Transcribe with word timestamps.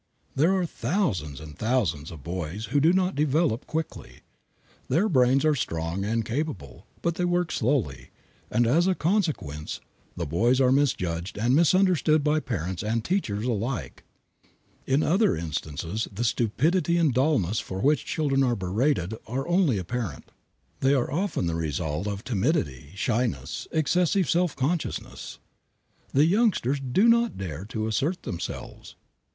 There 0.35 0.55
are 0.55 0.65
thousands 0.65 1.39
and 1.39 1.55
thousands 1.55 2.09
of 2.09 2.23
boys 2.23 2.65
who 2.73 2.79
do 2.79 2.91
not 2.91 3.13
develop 3.13 3.67
quickly. 3.67 4.21
Their 4.87 5.07
brains 5.07 5.45
are 5.45 5.53
strong 5.53 6.03
and 6.03 6.25
capable, 6.25 6.87
but 7.03 7.13
they 7.21 7.23
work 7.25 7.51
slowly, 7.51 8.09
and 8.49 8.65
as 8.65 8.87
a 8.87 8.95
consequence 8.95 9.79
the 10.17 10.25
boys 10.25 10.59
are 10.59 10.71
misjudged 10.71 11.37
and 11.37 11.55
misunderstood 11.55 12.23
by 12.23 12.39
parents 12.39 12.81
and 12.81 13.05
teachers 13.05 13.45
alike. 13.45 14.03
In 14.87 15.03
other 15.03 15.35
instances 15.35 16.07
the 16.11 16.23
stupidity 16.23 16.97
and 16.97 17.13
dullness 17.13 17.59
for 17.59 17.79
which 17.79 18.03
children 18.03 18.41
are 18.43 18.55
berated 18.55 19.13
are 19.27 19.47
only 19.47 19.77
apparent. 19.77 20.31
They 20.79 20.95
are 20.95 21.11
often 21.13 21.45
the 21.45 21.53
result 21.53 22.07
of 22.07 22.23
timidity, 22.23 22.93
shyness, 22.95 23.67
excessive 23.71 24.27
self 24.27 24.55
consciousness. 24.55 25.37
The 26.11 26.25
youngsters 26.25 26.79
do 26.79 27.07
not 27.07 27.37
dare 27.37 27.65
to 27.65 27.85
assert 27.85 28.23
themselves. 28.23 28.95